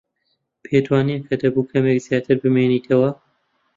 [0.63, 3.09] پێت وانییە کە دەبوو کەمێک زیاتر بمێنینەوە؟